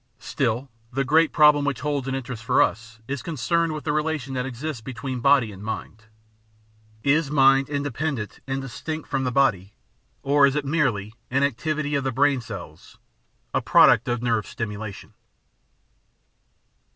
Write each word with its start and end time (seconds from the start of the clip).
Still, 0.17 0.67
the 0.91 1.03
great 1.03 1.31
problem 1.31 1.63
which 1.63 1.81
holds 1.81 2.07
an 2.07 2.15
interest 2.15 2.43
for 2.43 2.59
us 2.59 2.99
is 3.07 3.21
concerned 3.21 3.73
with 3.73 3.83
the 3.83 3.93
relation 3.93 4.33
that 4.33 4.47
exists 4.47 4.81
between 4.81 5.21
mind 5.21 5.51
and 5.51 5.63
body. 5.63 5.91
Is 7.03 7.29
mind 7.29 7.69
in 7.69 7.83
dependent 7.83 8.39
and 8.47 8.63
distinct 8.63 9.07
from 9.07 9.25
the 9.25 9.31
body, 9.31 9.75
or 10.23 10.47
is 10.47 10.55
it 10.55 10.65
merely 10.65 11.13
"an 11.29 11.43
activity 11.43 11.93
of 11.93 12.03
the 12.03 12.11
brain 12.11 12.41
cells, 12.41 12.97
a 13.53 13.61
product 13.61 14.07
of 14.07 14.23
nerve 14.23 14.47
stimulation"? 14.47 15.13